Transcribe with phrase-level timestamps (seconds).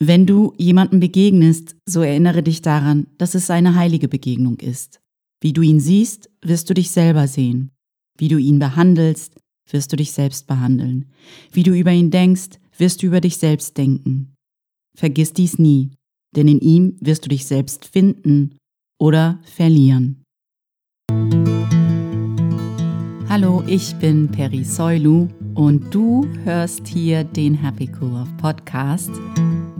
[0.00, 5.00] Wenn du jemandem begegnest, so erinnere dich daran, dass es eine heilige Begegnung ist.
[5.40, 7.72] Wie du ihn siehst, wirst du dich selber sehen.
[8.16, 9.34] Wie du ihn behandelst,
[9.68, 11.06] wirst du dich selbst behandeln.
[11.50, 14.34] Wie du über ihn denkst, wirst du über dich selbst denken.
[14.96, 15.90] Vergiss dies nie,
[16.36, 18.56] denn in ihm wirst du dich selbst finden
[19.00, 20.22] oder verlieren.
[23.28, 29.10] Hallo, ich bin Peri Soilu und du hörst hier den Happy Cool Podcast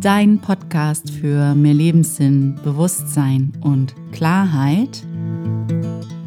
[0.01, 5.05] dein Podcast für mehr Lebenssinn, Bewusstsein und Klarheit.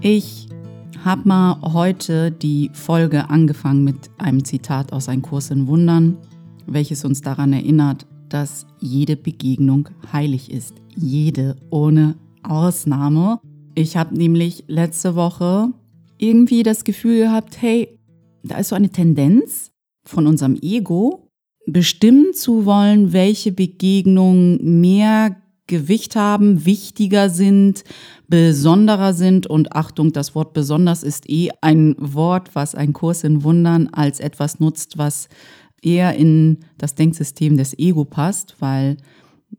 [0.02, 0.50] Ich
[1.06, 6.18] habe mal heute die Folge angefangen mit einem Zitat aus Ein Kurs in Wundern,
[6.68, 10.76] welches uns daran erinnert, dass jede Begegnung heilig ist.
[10.96, 13.40] Jede, ohne Ausnahme.
[13.74, 15.72] Ich habe nämlich letzte Woche
[16.18, 17.98] irgendwie das Gefühl gehabt, hey,
[18.44, 19.72] da ist so eine Tendenz
[20.04, 21.31] von unserem Ego,
[21.68, 25.36] bestimmen zu wollen, welche Begegnungen mehr
[25.68, 27.84] Gewicht haben, wichtiger sind,
[28.28, 29.48] besonderer sind.
[29.48, 34.20] Und Achtung, das Wort besonders ist eh ein Wort, was ein Kurs in Wundern als
[34.20, 35.30] etwas nutzt, was
[35.82, 38.98] eher in das Denksystem des Ego passt, weil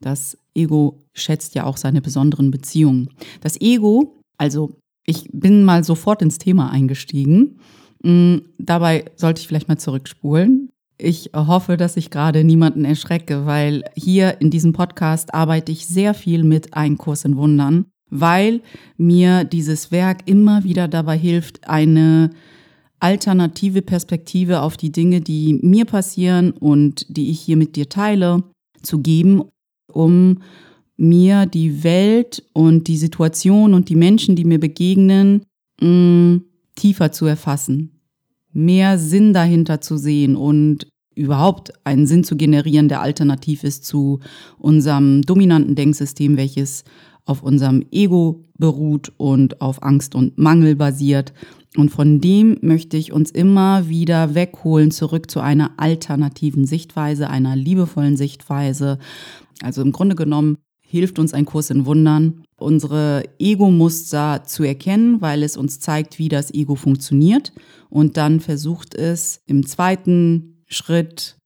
[0.00, 3.08] das Ego schätzt ja auch seine besonderen Beziehungen.
[3.40, 4.70] Das Ego, also
[5.06, 7.58] ich bin mal sofort ins Thema eingestiegen.
[8.04, 10.71] Hm, dabei sollte ich vielleicht mal zurückspulen.
[11.04, 16.14] Ich hoffe, dass ich gerade niemanden erschrecke, weil hier in diesem Podcast arbeite ich sehr
[16.14, 18.60] viel mit Ein Kurs in Wundern, weil
[18.98, 22.30] mir dieses Werk immer wieder dabei hilft, eine
[23.00, 28.44] alternative Perspektive auf die Dinge, die mir passieren und die ich hier mit dir teile,
[28.80, 29.42] zu geben,
[29.92, 30.38] um
[30.96, 35.42] mir die Welt und die Situation und die Menschen, die mir begegnen,
[35.80, 36.44] mh, mm,
[36.76, 37.90] tiefer zu erfassen,
[38.52, 44.20] mehr Sinn dahinter zu sehen und überhaupt einen Sinn zu generieren, der alternativ ist zu
[44.58, 46.84] unserem dominanten Denksystem, welches
[47.24, 51.32] auf unserem Ego beruht und auf Angst und Mangel basiert.
[51.76, 57.56] Und von dem möchte ich uns immer wieder wegholen, zurück zu einer alternativen Sichtweise, einer
[57.56, 58.98] liebevollen Sichtweise.
[59.62, 65.42] Also im Grunde genommen hilft uns ein Kurs in Wundern, unsere Ego-Muster zu erkennen, weil
[65.42, 67.52] es uns zeigt, wie das Ego funktioniert.
[67.88, 71.36] Und dann versucht es im zweiten Schritt,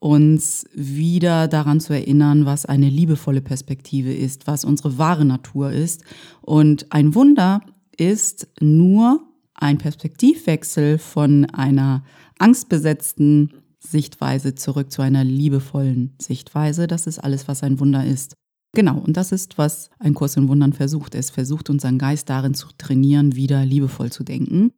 [0.00, 6.02] uns wieder daran zu erinnern, was eine liebevolle Perspektive ist, was unsere wahre Natur ist.
[6.40, 7.60] Und ein Wunder
[7.96, 9.20] ist nur
[9.54, 12.02] ein Perspektivwechsel von einer
[12.38, 16.86] angstbesetzten Sichtweise zurück zu einer liebevollen Sichtweise.
[16.86, 18.34] Das ist alles, was ein Wunder ist.
[18.72, 21.14] Genau, und das ist, was ein Kurs in Wundern versucht.
[21.14, 24.72] Es versucht unseren Geist darin zu trainieren, wieder liebevoll zu denken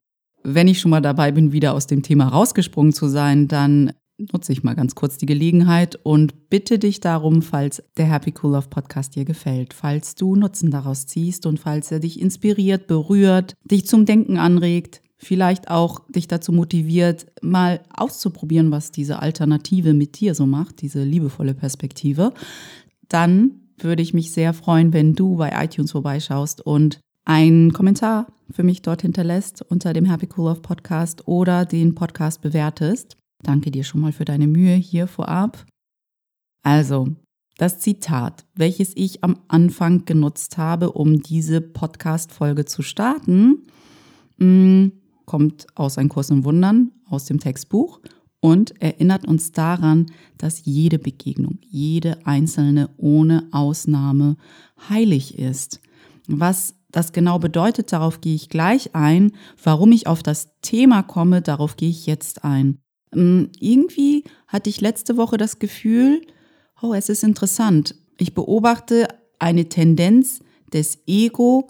[0.45, 3.93] wenn ich schon mal dabei bin, wieder aus dem Thema rausgesprungen zu sein, dann
[4.33, 8.53] nutze ich mal ganz kurz die Gelegenheit und bitte dich darum, falls der Happy Cool
[8.53, 13.55] Love Podcast dir gefällt, falls du Nutzen daraus ziehst und falls er dich inspiriert, berührt,
[13.65, 20.21] dich zum Denken anregt, vielleicht auch dich dazu motiviert, mal auszuprobieren, was diese Alternative mit
[20.21, 22.33] dir so macht, diese liebevolle Perspektive,
[23.09, 28.63] dann würde ich mich sehr freuen, wenn du bei iTunes vorbeischaust und einen Kommentar für
[28.63, 33.17] mich dort hinterlässt unter dem Happy Cool Love Podcast oder den Podcast bewertest.
[33.43, 35.65] Danke dir schon mal für deine Mühe hier vorab.
[36.63, 37.09] Also,
[37.57, 43.63] das Zitat, welches ich am Anfang genutzt habe, um diese Podcast-Folge zu starten,
[44.39, 44.89] mm,
[45.27, 48.01] kommt aus Ein Kurs im Wundern, aus dem Textbuch
[48.41, 54.37] und erinnert uns daran, dass jede Begegnung, jede einzelne ohne Ausnahme
[54.89, 55.81] heilig ist.
[56.27, 59.33] Was das genau bedeutet, darauf gehe ich gleich ein.
[59.63, 62.79] Warum ich auf das Thema komme, darauf gehe ich jetzt ein.
[63.15, 66.23] Ähm, irgendwie hatte ich letzte Woche das Gefühl,
[66.81, 67.95] oh, es ist interessant.
[68.19, 70.41] Ich beobachte eine Tendenz
[70.73, 71.69] des Ego,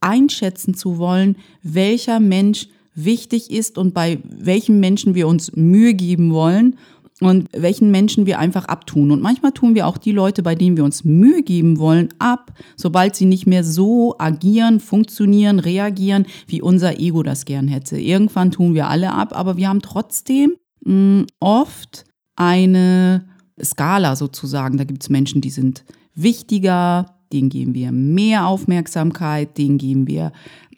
[0.00, 6.32] einschätzen zu wollen, welcher Mensch wichtig ist und bei welchem Menschen wir uns Mühe geben
[6.32, 6.78] wollen
[7.20, 9.10] und welchen Menschen wir einfach abtun.
[9.10, 12.52] Und manchmal tun wir auch die Leute, bei denen wir uns Mühe geben wollen, ab,
[12.76, 17.98] sobald sie nicht mehr so agieren, funktionieren, reagieren, wie unser Ego das gern hätte.
[17.98, 22.04] Irgendwann tun wir alle ab, aber wir haben trotzdem mh, mm, oft
[22.36, 23.26] eine
[23.62, 24.76] Skala sozusagen.
[24.76, 25.84] Da gibt es Menschen, die sind
[26.16, 30.32] wichtiger, denen geben wir mehr Aufmerksamkeit, denen geben wir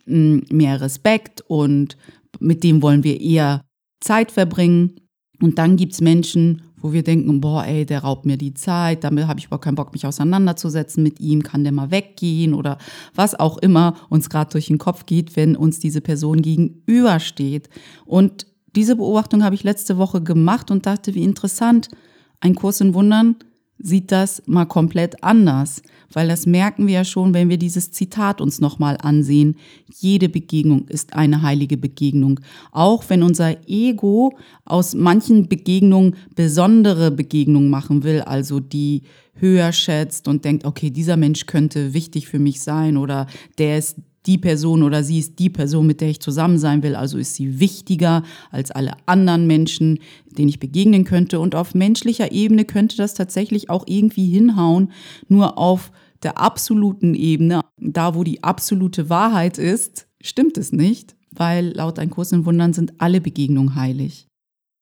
[0.04, 1.96] mh, mm, mehr Respekt und
[2.40, 3.62] mit dem wollen wir eher
[4.00, 5.00] Zeit verbringen.
[5.40, 9.04] Und dann gibt es Menschen, wo wir denken, boah, ey, der raubt mir die Zeit,
[9.04, 12.78] damit habe ich überhaupt keinen Bock, mich auseinanderzusetzen mit ihm, kann der mal weggehen oder
[13.14, 17.68] was auch immer uns gerade durch den Kopf geht, wenn uns diese Person gegenübersteht.
[18.04, 21.88] Und diese Beobachtung habe ich letzte Woche gemacht und dachte, wie interessant,
[22.40, 23.36] ein Kurs in Wundern
[23.78, 25.82] sieht das mal komplett anders,
[26.12, 29.56] weil das merken wir ja schon, wenn wir dieses Zitat uns nochmal ansehen.
[29.94, 32.40] Jede Begegnung ist eine heilige Begegnung.
[32.72, 39.02] Auch wenn unser Ego aus manchen Begegnungen besondere Begegnungen machen will, also die
[39.34, 43.26] höher schätzt und denkt, okay, dieser Mensch könnte wichtig für mich sein oder
[43.58, 43.96] der ist
[44.26, 47.34] die Person oder sie ist die Person, mit der ich zusammen sein will, also ist
[47.34, 51.40] sie wichtiger als alle anderen Menschen, denen ich begegnen könnte.
[51.40, 54.92] Und auf menschlicher Ebene könnte das tatsächlich auch irgendwie hinhauen,
[55.28, 55.92] nur auf
[56.22, 62.10] der absoluten Ebene, da wo die absolute Wahrheit ist, stimmt es nicht, weil laut Ein
[62.10, 64.26] Kurs in Wundern sind alle Begegnungen heilig.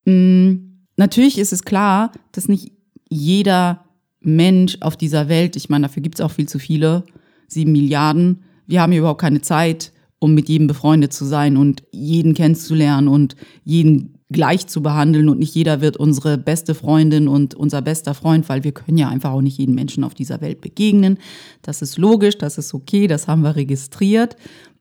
[0.06, 2.72] Hm, natürlich ist es klar, dass nicht
[3.08, 3.84] jeder
[4.20, 7.04] Mensch auf dieser Welt, ich meine, dafür gibt es auch viel zu viele,
[7.46, 11.82] sieben Milliarden, wir haben hier überhaupt keine Zeit, um mit jedem befreundet zu sein und
[11.92, 17.54] jeden kennenzulernen und jeden gleich zu behandeln und nicht jeder wird unsere beste Freundin und
[17.54, 20.60] unser bester Freund, weil wir können ja einfach auch nicht jedem Menschen auf dieser Welt
[20.60, 21.18] begegnen.
[21.62, 24.36] Das ist logisch, das ist okay, das haben wir registriert.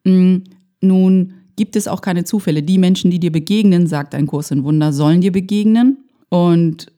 [0.05, 0.37] Mm,
[0.81, 2.63] nun gibt es auch keine Zufälle.
[2.63, 5.97] Die Menschen, die dir begegnen, sagt ein Kurs in Wunder, sollen dir begegnen
[6.29, 6.91] und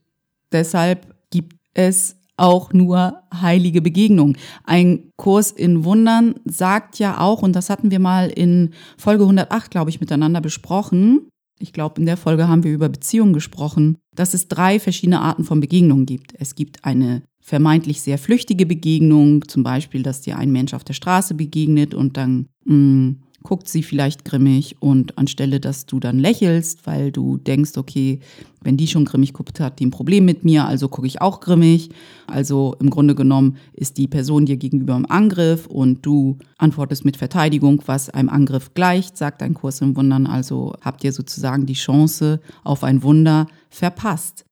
[0.51, 4.37] deshalb gibt es auch nur heilige Begegnung.
[4.63, 9.71] Ein Kurs in Wundern sagt ja auch, und das hatten wir mal in Folge 108,
[9.71, 11.29] glaube ich, miteinander besprochen.
[11.59, 15.45] Ich glaube, in der Folge haben wir über Beziehungen gesprochen, dass es drei verschiedene Arten
[15.45, 16.33] von Begegnungen gibt.
[16.37, 20.93] Es gibt eine vermeintlich sehr flüchtige Begegnung, zum Beispiel, dass dir ein Mensch auf der
[20.93, 26.19] Straße begegnet und dann mh, mm, guckt sie vielleicht grimmig und anstelle, dass du dann
[26.19, 28.19] lächelst, weil du denkst, okay,
[28.61, 31.39] wenn die schon grimmig guckt, hat die ein Problem mit mir, also gucke ich auch
[31.39, 31.89] grimmig.
[32.27, 37.15] Also im Grunde genommen ist die Person dir gegenüber im Angriff und du antwortest mit
[37.15, 40.27] Verteidigung, was einem Angriff gleicht, sagt ein Kurs im Wundern.
[40.27, 44.45] Also habt ihr sozusagen die Chance auf ein Wunder verpasst.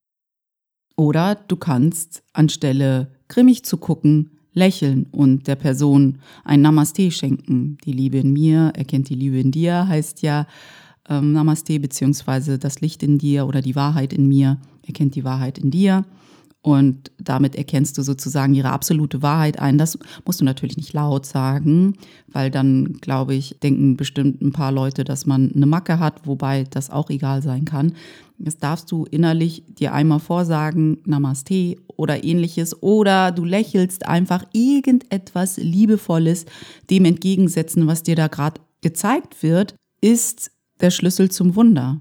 [0.96, 7.78] Oder du kannst anstelle grimmig zu gucken, lächeln und der Person ein Namaste schenken.
[7.86, 10.48] Die Liebe in mir erkennt die Liebe in dir, heißt ja
[11.10, 15.58] ähm, Namaste, beziehungsweise das Licht in dir oder die Wahrheit in mir erkennt die Wahrheit
[15.58, 16.06] in dir.
[16.66, 19.78] Und damit erkennst du sozusagen ihre absolute Wahrheit ein.
[19.78, 21.98] Das musst du natürlich nicht laut sagen,
[22.32, 26.64] weil dann, glaube ich, denken bestimmt ein paar Leute, dass man eine Macke hat, wobei
[26.64, 27.96] das auch egal sein kann.
[28.38, 32.82] Das darfst du innerlich dir einmal vorsagen, Namaste oder ähnliches.
[32.82, 36.46] Oder du lächelst einfach irgendetwas Liebevolles
[36.90, 40.50] dem entgegensetzen, was dir da gerade gezeigt wird, ist
[40.80, 42.00] der Schlüssel zum Wunder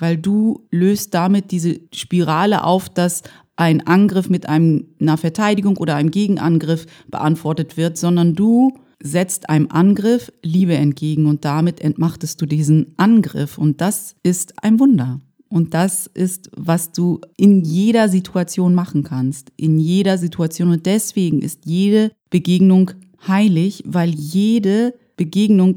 [0.00, 3.22] weil du löst damit diese Spirale auf, dass
[3.56, 9.68] ein Angriff mit einem, einer Verteidigung oder einem Gegenangriff beantwortet wird, sondern du setzt einem
[9.70, 13.58] Angriff Liebe entgegen und damit entmachtest du diesen Angriff.
[13.58, 15.20] Und das ist ein Wunder.
[15.48, 19.52] Und das ist, was du in jeder Situation machen kannst.
[19.56, 20.70] In jeder Situation.
[20.70, 22.92] Und deswegen ist jede Begegnung
[23.26, 25.76] heilig, weil jede Begegnung,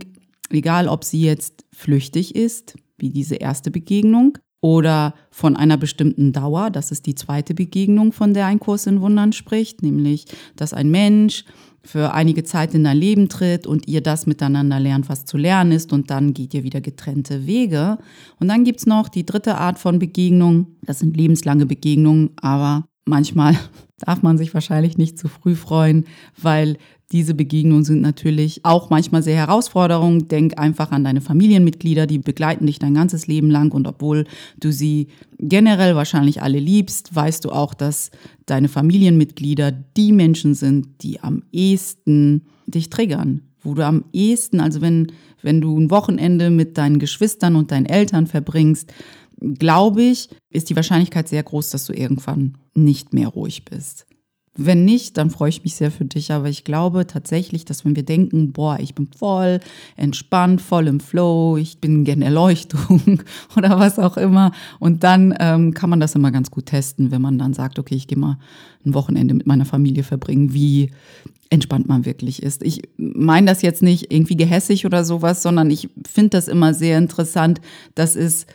[0.49, 6.69] egal ob sie jetzt flüchtig ist, wie diese erste Begegnung, oder von einer bestimmten Dauer.
[6.69, 10.23] Das ist die zweite Begegnung, von der ein Kurs in Wundern spricht, nämlich,
[10.55, 11.43] dass ein Mensch
[11.83, 15.73] für einige Zeit in dein Leben tritt und ihr das miteinander lernt, was zu lernen
[15.73, 17.97] ist und dann geht ihr wieder getrennte Wege.
[18.39, 20.77] Und dann gibt's noch die dritte Art von Begegnung.
[20.85, 23.57] Das sind lebenslange Begegnungen, aber manchmal
[23.97, 26.05] darf man sich wahrscheinlich nicht zu früh freuen,
[26.41, 26.77] weil
[27.13, 30.31] diese Begegnungen sind natürlich auch manchmal sehr herausfordernd.
[30.31, 34.25] Denk einfach an deine Familienmitglieder, die begleiten dich dein ganzes Leben lang und obwohl
[34.59, 38.09] du sie generell wahrscheinlich alle liebst, weißt du auch, dass
[38.47, 44.81] deine Familienmitglieder die Menschen sind, die am ehesten dich triggern, wo du am ehesten, also
[44.81, 45.11] wenn,
[45.43, 48.91] wenn du ein Wochenende mit deinen Geschwistern und deinen Eltern verbringst,
[49.59, 54.07] glaube ich, ist die Wahrscheinlichkeit sehr groß, dass du irgendwann nicht mehr ruhig bist.
[54.55, 56.31] Wenn nicht, dann freue ich mich sehr für dich.
[56.31, 59.59] Aber ich glaube tatsächlich, dass wenn wir denken, boah, ich bin voll
[59.95, 63.19] entspannt, voll im Flow, ich bin gerne Erleuchtung
[63.57, 64.51] oder was auch immer.
[64.79, 67.95] Und dann ähm, kann man das immer ganz gut testen, wenn man dann sagt, okay,
[67.95, 68.37] ich gehe mal
[68.85, 70.91] ein Wochenende mit meiner Familie verbringen, wie
[71.49, 72.63] entspannt man wirklich ist.
[72.63, 76.97] Ich meine das jetzt nicht irgendwie gehässig oder sowas, sondern ich finde das immer sehr
[76.97, 77.59] interessant,
[77.95, 78.45] dass es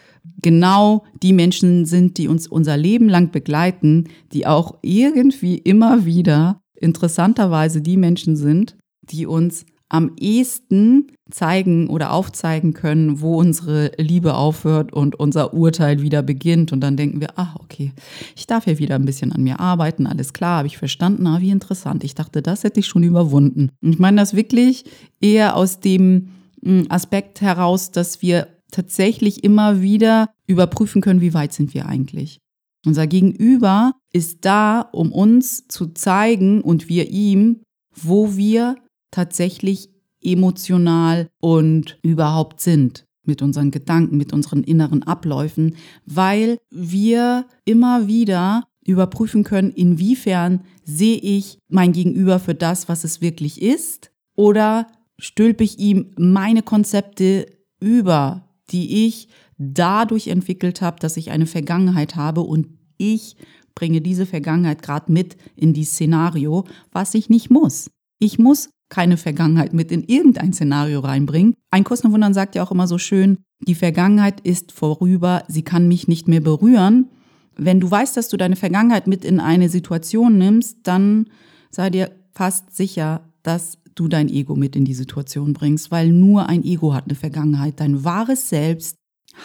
[0.41, 6.61] genau die Menschen sind, die uns unser Leben lang begleiten, die auch irgendwie immer wieder
[6.75, 14.35] interessanterweise die Menschen sind, die uns am ehesten zeigen oder aufzeigen können, wo unsere Liebe
[14.35, 16.73] aufhört und unser Urteil wieder beginnt.
[16.73, 17.93] Und dann denken wir, ach, okay,
[18.37, 21.41] ich darf ja wieder ein bisschen an mir arbeiten, alles klar, habe ich verstanden, ah,
[21.41, 22.05] wie interessant.
[22.05, 23.71] Ich dachte, das hätte ich schon überwunden.
[23.83, 24.85] Und ich meine das wirklich
[25.21, 26.29] eher aus dem
[26.63, 28.49] hm, Aspekt heraus, dass wir
[28.79, 32.39] tatsächlich immer wieder überprüfen können, wie weit sind wir eigentlich.
[32.87, 38.77] Unser Gegenüber ist da, um uns zu zeigen und wir ihm, wo wir
[39.11, 39.91] tatsächlich
[40.23, 45.75] emotional und überhaupt sind mit unseren Gedanken, mit unseren inneren Abläufen,
[46.07, 53.21] weil wir immer wieder überprüfen können, inwiefern sehe ich mein Gegenüber für das, was es
[53.21, 54.87] wirklich ist, oder
[55.19, 57.47] stülpe ich ihm meine Konzepte
[57.81, 63.37] über, die ich dadurch entwickelt habe, dass ich eine Vergangenheit habe und ich
[63.75, 67.91] bringe diese Vergangenheit gerade mit in die Szenario, was ich nicht muss.
[68.19, 71.55] Ich muss keine Vergangenheit mit in irgendein Szenario reinbringen.
[71.71, 75.63] Ein Kurs nach Wundern sagt ja auch immer so schön, die Vergangenheit ist vorüber, sie
[75.63, 77.09] kann mich nicht mehr berühren.
[77.57, 81.27] Wenn du weißt, dass du deine Vergangenheit mit in eine Situation nimmst, dann
[81.71, 86.49] sei dir fast sicher, dass du dein Ego mit in die Situation bringst, weil nur
[86.49, 87.81] ein Ego hat eine Vergangenheit.
[87.81, 88.97] Dein wahres Selbst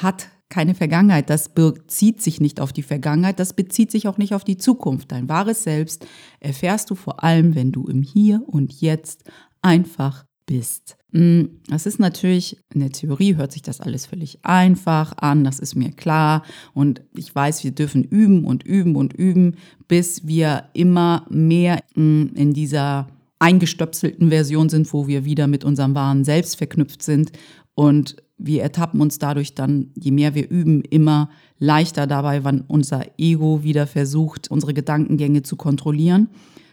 [0.01, 1.29] hat keine Vergangenheit.
[1.29, 5.11] Das bezieht sich nicht auf die Vergangenheit, das bezieht sich auch nicht auf die Zukunft.
[5.11, 6.05] Dein wahres Selbst
[6.39, 9.23] erfährst du vor allem, wenn du im Hier und Jetzt
[9.61, 10.97] einfach bist.
[11.11, 15.59] Mm, das ist natürlich, in der Theorie hört sich das alles völlig einfach an, das
[15.59, 16.43] ist mir klar.
[16.73, 19.55] Und ich weiß, wir dürfen üben und üben und üben,
[19.87, 23.07] bis wir immer mehr mm, in dieser
[23.39, 27.31] eingestöpselten Version sind, wo wir wieder mit unserem wahren Selbst verknüpft sind.
[27.75, 33.05] Und wir ertappen uns dadurch dann, je mehr wir üben, immer leichter dabei, wann unser
[33.17, 36.29] Ego wieder versucht, unsere Gedankengänge zu kontrollieren.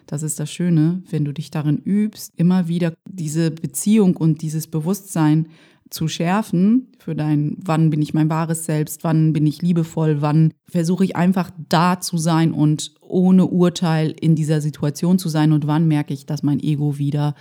[0.07, 4.67] Das ist das Schöne, wenn du dich darin übst, immer wieder diese Beziehung und dieses
[4.67, 5.47] Bewusstsein
[5.91, 10.53] zu schärfen für dein, wann bin ich mein wahres Selbst, wann bin ich liebevoll, wann
[10.69, 15.67] versuche ich einfach da zu sein und ohne Urteil in dieser Situation zu sein und
[15.67, 17.35] wann merke ich, dass mein Ego wieder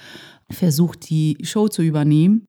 [0.49, 2.45] versucht, die Show zu übernehmen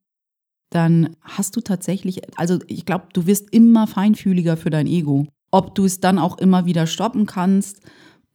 [0.71, 5.27] dann hast du tatsächlich, also ich glaube, du wirst immer feinfühliger für dein Ego.
[5.51, 7.81] Ob du es dann auch immer wieder stoppen kannst,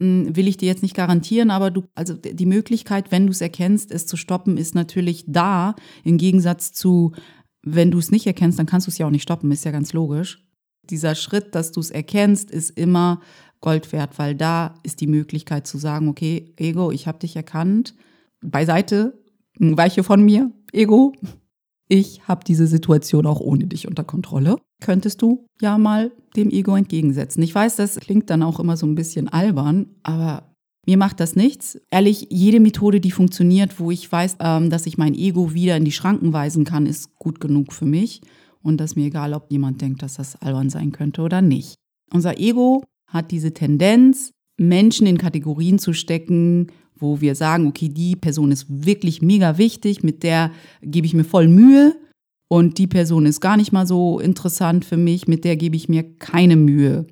[0.01, 3.39] hm, will ich dir jetzt nicht garantieren, aber du, also die Möglichkeit, wenn du es
[3.39, 5.75] erkennst, es zu stoppen, ist natürlich da.
[6.03, 7.13] Im Gegensatz zu,
[7.65, 9.72] wenn du es nicht erkennst, dann kannst du es ja auch nicht stoppen, ist ja
[9.72, 10.41] ganz logisch.
[10.89, 13.19] Dieser Schritt, dass du es erkennst, ist immer
[13.60, 17.95] Gold wert, weil da ist die Möglichkeit zu sagen, okay, Ego, ich habe dich erkannt,
[18.41, 19.19] beiseite,
[19.57, 21.13] weiche von mir, Ego,
[21.88, 24.57] ich habe diese Situation auch ohne dich unter Kontrolle.
[24.81, 27.41] Könntest du ja mal dem Ego entgegensetzen.
[27.41, 30.54] Ich weiß, das klingt dann auch immer so ein bisschen albern, aber
[30.86, 31.80] mir macht das nichts.
[31.89, 35.86] Ehrlich, jede Methode, die funktioniert, wo ich weiß, ähm, dass ich mein Ego wieder in
[35.86, 38.22] die Schranken weisen kann, ist gut genug für mich.
[38.62, 41.75] Und das ist mir egal, ob jemand denkt, dass das albern sein könnte oder nicht.
[42.12, 48.15] Unser Ego hat diese Tendenz, Menschen in Kategorien zu stecken, wo wir sagen, okay, die
[48.15, 50.51] Person ist wirklich mega wichtig, mit der
[50.82, 51.96] gebe ich mir voll Mühe
[52.48, 55.89] und die Person ist gar nicht mal so interessant für mich, mit der gebe ich
[55.89, 57.06] mir keine Mühe.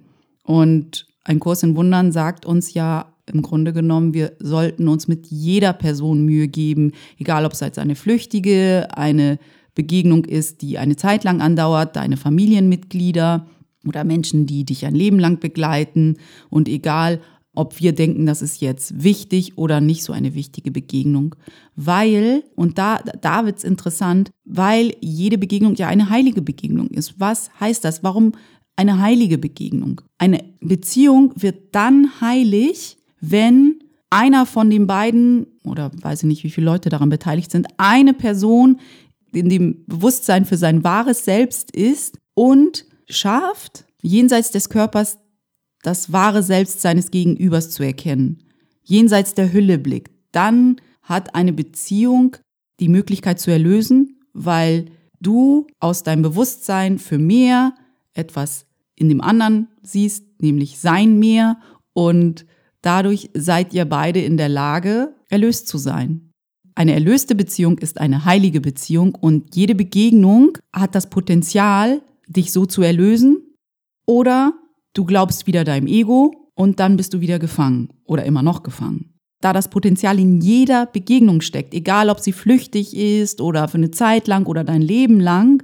[0.43, 5.27] Und ein Kurs in Wundern sagt uns ja im Grunde genommen, wir sollten uns mit
[5.27, 9.39] jeder Person Mühe geben, egal ob es als eine flüchtige, eine
[9.75, 13.47] Begegnung ist, die eine Zeit lang andauert, deine Familienmitglieder
[13.87, 16.17] oder Menschen, die dich ein Leben lang begleiten
[16.49, 17.21] und egal,
[17.55, 21.35] ob wir denken, das ist jetzt wichtig oder nicht so eine wichtige Begegnung.
[21.75, 27.19] Weil, und da, da wird's interessant, weil jede Begegnung ja eine heilige Begegnung ist.
[27.19, 28.03] Was heißt das?
[28.03, 28.31] Warum
[28.75, 30.01] eine heilige Begegnung?
[30.17, 36.49] Eine Beziehung wird dann heilig, wenn einer von den beiden, oder weiß ich nicht, wie
[36.49, 38.81] viele Leute daran beteiligt sind, eine Person
[39.31, 45.19] in dem Bewusstsein für sein wahres Selbst ist und schafft, jenseits des Körpers
[45.83, 48.43] das wahre Selbst seines Gegenübers zu erkennen,
[48.83, 52.35] jenseits der Hülle blickt, dann hat eine Beziehung
[52.81, 54.85] die Möglichkeit zu erlösen, weil
[55.21, 57.73] du aus deinem Bewusstsein für mehr
[58.13, 58.65] etwas
[58.95, 61.57] in dem anderen siehst, nämlich sein mehr
[61.93, 62.45] und
[62.83, 66.29] dadurch seid ihr beide in der Lage, erlöst zu sein.
[66.75, 72.67] Eine erlöste Beziehung ist eine heilige Beziehung und jede Begegnung hat das Potenzial, dich so
[72.67, 73.55] zu erlösen
[74.05, 74.53] oder
[74.93, 79.15] Du glaubst wieder deinem Ego und dann bist du wieder gefangen oder immer noch gefangen.
[79.41, 83.91] Da das Potenzial in jeder Begegnung steckt, egal ob sie flüchtig ist oder für eine
[83.91, 85.63] Zeit lang oder dein Leben lang,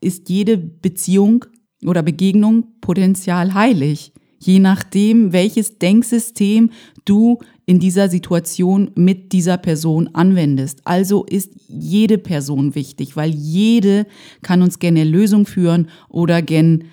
[0.00, 1.44] ist jede Beziehung
[1.86, 4.12] oder Begegnung potenzial heilig,
[4.44, 6.70] je nachdem, welches Denksystem
[7.04, 10.80] du in dieser Situation mit dieser Person anwendest.
[10.84, 14.06] Also ist jede Person wichtig, weil jede
[14.42, 16.84] kann uns gerne Lösung führen oder gen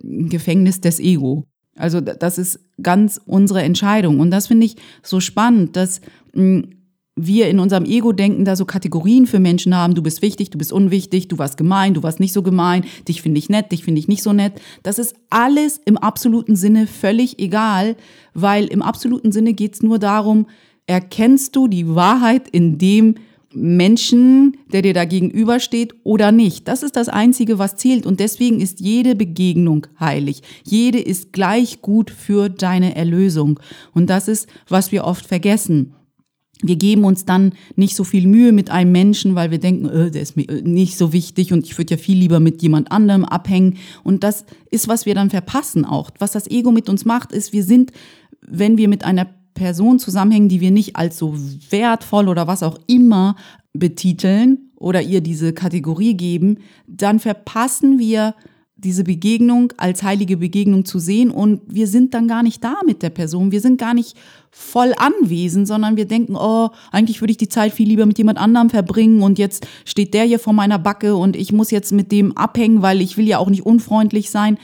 [0.00, 1.44] Gefängnis des Ego.
[1.76, 4.20] Also das ist ganz unsere Entscheidung.
[4.20, 6.00] Und das finde ich so spannend, dass
[6.34, 6.77] hm,
[7.18, 10.72] wir in unserem Ego-Denken da so Kategorien für Menschen haben, du bist wichtig, du bist
[10.72, 13.98] unwichtig, du warst gemein, du warst nicht so gemein, dich finde ich nett, dich finde
[13.98, 14.54] ich nicht so nett.
[14.82, 17.96] Das ist alles im absoluten Sinne völlig egal,
[18.34, 20.46] weil im absoluten Sinne geht es nur darum,
[20.86, 23.16] erkennst du die Wahrheit in dem
[23.54, 26.68] Menschen, der dir da gegenübersteht oder nicht.
[26.68, 28.04] Das ist das Einzige, was zählt.
[28.04, 30.42] Und deswegen ist jede Begegnung heilig.
[30.64, 33.58] Jede ist gleich gut für deine Erlösung.
[33.94, 35.94] Und das ist, was wir oft vergessen
[36.62, 40.10] wir geben uns dann nicht so viel Mühe mit einem Menschen, weil wir denken, äh,
[40.10, 42.90] der ist mir äh, nicht so wichtig und ich würde ja viel lieber mit jemand
[42.90, 43.76] anderem abhängen.
[44.02, 46.10] Und das ist, was wir dann verpassen auch.
[46.18, 47.92] Was das Ego mit uns macht, ist, wir sind,
[48.40, 51.34] wenn wir mit einer Person zusammenhängen, die wir nicht als so
[51.70, 53.36] wertvoll oder was auch immer
[53.72, 58.34] betiteln oder ihr diese Kategorie geben, dann verpassen wir
[58.78, 63.02] diese Begegnung als heilige Begegnung zu sehen und wir sind dann gar nicht da mit
[63.02, 63.50] der Person.
[63.50, 64.16] Wir sind gar nicht
[64.52, 68.38] voll anwesend, sondern wir denken, oh, eigentlich würde ich die Zeit viel lieber mit jemand
[68.38, 72.12] anderem verbringen und jetzt steht der hier vor meiner Backe und ich muss jetzt mit
[72.12, 74.58] dem abhängen, weil ich will ja auch nicht unfreundlich sein.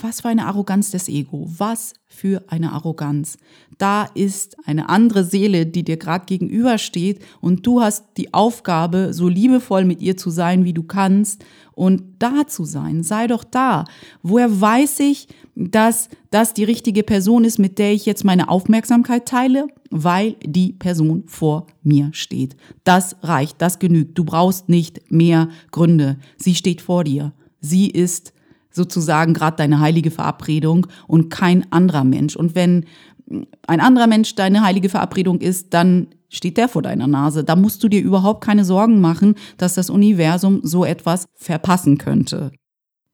[0.00, 1.46] Was für eine Arroganz des Ego.
[1.58, 3.38] Was für eine Arroganz.
[3.76, 9.28] Da ist eine andere Seele, die dir gerade gegenübersteht und du hast die Aufgabe, so
[9.28, 13.02] liebevoll mit ihr zu sein, wie du kannst und da zu sein.
[13.02, 13.84] Sei doch da.
[14.22, 15.26] Woher weiß ich,
[15.56, 19.66] dass das die richtige Person ist, mit der ich jetzt meine Aufmerksamkeit teile?
[19.90, 22.54] Weil die Person vor mir steht.
[22.84, 24.16] Das reicht, das genügt.
[24.16, 26.18] Du brauchst nicht mehr Gründe.
[26.36, 27.32] Sie steht vor dir.
[27.60, 28.33] Sie ist
[28.74, 32.36] sozusagen gerade deine heilige Verabredung und kein anderer Mensch.
[32.36, 32.84] Und wenn
[33.66, 37.44] ein anderer Mensch deine heilige Verabredung ist, dann steht der vor deiner Nase.
[37.44, 42.50] Da musst du dir überhaupt keine Sorgen machen, dass das Universum so etwas verpassen könnte.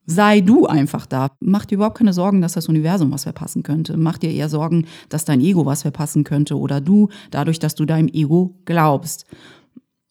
[0.06, 1.28] Sei du einfach da.
[1.38, 3.96] Mach dir überhaupt keine Sorgen, dass das Universum was verpassen könnte.
[3.96, 7.84] Mach dir eher Sorgen, dass dein Ego was verpassen könnte oder du, dadurch, dass du
[7.84, 9.26] deinem Ego glaubst.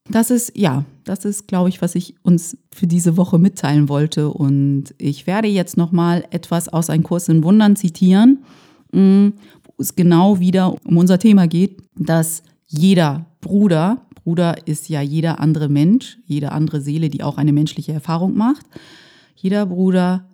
[0.09, 4.29] Das ist, ja, das ist, glaube ich, was ich uns für diese Woche mitteilen wollte.
[4.29, 8.39] Und ich werde jetzt nochmal etwas aus einem Kurs in Wundern zitieren,
[8.91, 9.27] mm,
[9.63, 15.39] wo es genau wieder um unser Thema geht, dass jeder Bruder, Bruder ist ja jeder
[15.39, 18.65] andere Mensch, jede andere Seele, die auch eine menschliche Erfahrung macht,
[19.35, 20.27] jeder Bruder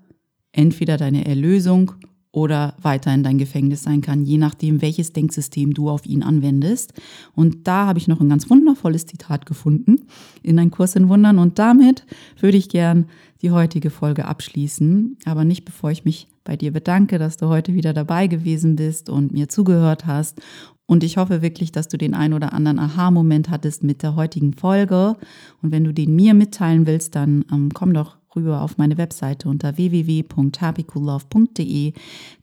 [0.52, 1.92] entweder deine Erlösung
[2.36, 6.94] oder weiter in dein Gefängnis sein kann, je nachdem, welches Denksystem du auf ihn anwendest.
[7.34, 10.02] Und da habe ich noch ein ganz wundervolles Zitat gefunden
[10.44, 11.40] in ein Kurs in Wundern.
[11.40, 12.06] Und damit
[12.40, 13.06] würde ich gern
[13.42, 17.74] die heutige Folge abschließen, aber nicht bevor ich mich bei dir bedanke, dass du heute
[17.74, 20.42] wieder dabei gewesen bist und mir zugehört hast
[20.88, 24.54] und ich hoffe wirklich, dass du den ein oder anderen Aha-Moment hattest mit der heutigen
[24.54, 25.16] Folge.
[25.62, 29.50] Und wenn du den mir mitteilen willst, dann ähm, komm doch rüber auf meine Webseite
[29.50, 31.94] unter www.happycoollove.de.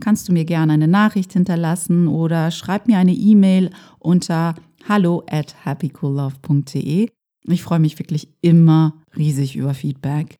[0.00, 4.54] Kannst du mir gerne eine Nachricht hinterlassen oder schreib mir eine E-Mail unter
[4.88, 7.08] hallo at happycoollove.de.
[7.44, 10.36] Ich freue mich wirklich immer riesig über Feedback.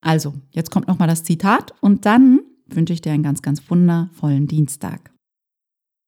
[0.00, 4.46] Also, jetzt kommt nochmal das Zitat und dann wünsche ich dir einen ganz, ganz wundervollen
[4.46, 5.12] Dienstag.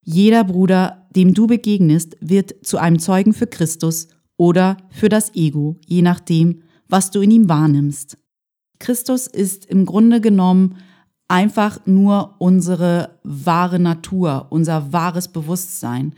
[0.02, 5.76] Jeder Bruder, dem du begegnest, wird zu einem Zeugen für Christus oder für das Ego,
[5.86, 8.18] je nachdem, was du in ihm wahrnimmst.
[8.78, 10.76] Christus ist im Grunde genommen
[11.28, 16.14] einfach nur unsere wahre Natur, unser wahres Bewusstsein.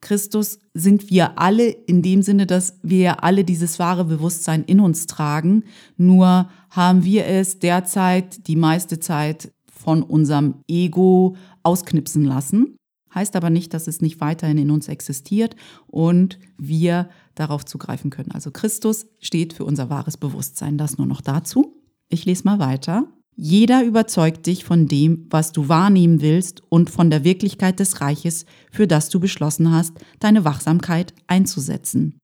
[0.00, 5.06] Christus sind wir alle in dem Sinne, dass wir alle dieses wahre Bewusstsein in uns
[5.06, 5.64] tragen.
[5.96, 12.76] Nur haben wir es derzeit die meiste Zeit von unserem Ego ausknipsen lassen
[13.14, 15.54] heißt aber nicht, dass es nicht weiterhin in uns existiert
[15.86, 18.32] und wir darauf zugreifen können.
[18.32, 20.78] Also Christus steht für unser wahres Bewusstsein.
[20.78, 21.83] Das nur noch dazu.
[22.08, 23.06] Ich lese mal weiter.
[23.36, 28.46] Jeder überzeugt dich von dem, was du wahrnehmen willst und von der Wirklichkeit des Reiches,
[28.70, 32.18] für das du beschlossen hast, deine Wachsamkeit einzusetzen.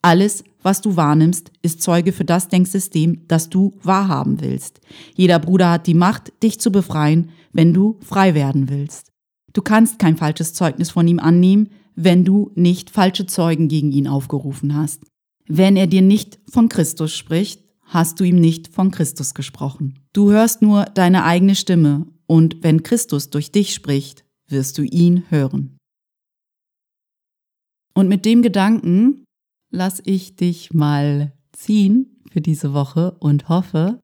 [0.00, 4.80] Alles, was du wahrnimmst, ist Zeuge für das Denksystem, das du wahrhaben willst.
[5.14, 9.08] Jeder Bruder hat die Macht, dich zu befreien, wenn du frei werden willst.
[9.52, 14.08] Du kannst kein falsches Zeugnis von ihm annehmen, wenn du nicht falsche Zeugen gegen ihn
[14.08, 15.02] aufgerufen hast.
[15.46, 19.98] Wenn er dir nicht von Christus spricht, hast du ihm nicht von Christus gesprochen.
[20.12, 25.24] Du hörst nur deine eigene Stimme und wenn Christus durch dich spricht, wirst du ihn
[25.28, 25.76] hören.
[27.94, 29.24] Und mit dem Gedanken
[29.70, 34.00] lass ich dich mal ziehen für diese Woche und hoffe,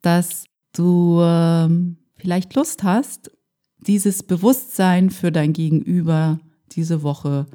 [0.00, 0.44] dass
[0.74, 1.68] du äh,
[2.16, 3.30] vielleicht Lust hast
[3.78, 6.40] dieses Bewusstsein für dein Gegenüber
[6.72, 7.46] diese Woche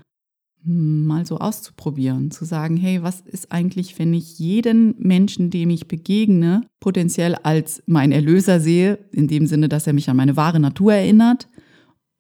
[0.64, 5.88] mal so auszuprobieren, zu sagen, hey, was ist eigentlich, wenn ich jeden Menschen, dem ich
[5.88, 10.60] begegne, potenziell als mein Erlöser sehe, in dem Sinne, dass er mich an meine wahre
[10.60, 11.48] Natur erinnert,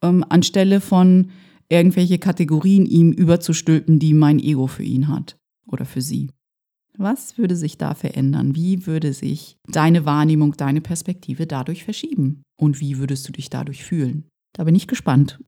[0.01, 1.29] ähm, anstelle von
[1.69, 6.29] irgendwelche Kategorien ihm überzustülpen, die mein Ego für ihn hat oder für sie.
[6.97, 8.55] Was würde sich da verändern?
[8.55, 12.43] Wie würde sich deine Wahrnehmung, deine Perspektive dadurch verschieben?
[12.59, 14.25] Und wie würdest du dich dadurch fühlen?
[14.53, 15.39] Da bin ich gespannt.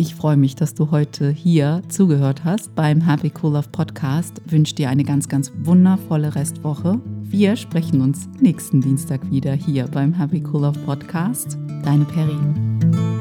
[0.00, 4.40] Ich freue mich, dass du heute hier zugehört hast beim Happy Cool Love Podcast.
[4.46, 7.00] Wünsche dir eine ganz, ganz wundervolle Restwoche.
[7.24, 11.58] Wir sprechen uns nächsten Dienstag wieder hier beim Happy Cool Love Podcast.
[11.82, 13.17] Deine Perrin.